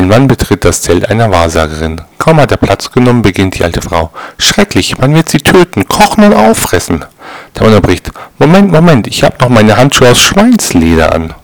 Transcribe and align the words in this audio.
Ein 0.00 0.08
Mann 0.08 0.28
betritt 0.28 0.64
das 0.64 0.80
Zelt 0.80 1.10
einer 1.10 1.30
Wahrsagerin. 1.30 2.00
Kaum 2.16 2.40
hat 2.40 2.50
er 2.50 2.56
Platz 2.56 2.90
genommen, 2.90 3.20
beginnt 3.20 3.58
die 3.58 3.64
alte 3.64 3.82
Frau. 3.82 4.10
Schrecklich, 4.38 4.96
man 4.96 5.14
wird 5.14 5.28
sie 5.28 5.40
töten, 5.40 5.86
kochen 5.88 6.24
und 6.24 6.32
auffressen. 6.32 7.04
Der 7.54 7.64
Mann 7.64 7.74
unterbricht. 7.74 8.10
Moment, 8.38 8.72
Moment, 8.72 9.06
ich 9.08 9.22
habe 9.22 9.36
noch 9.40 9.50
meine 9.50 9.76
Handschuhe 9.76 10.12
aus 10.12 10.18
Schweinsleder 10.18 11.14
an. 11.14 11.34